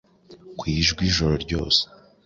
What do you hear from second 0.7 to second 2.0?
Ijwi ijoro ryose;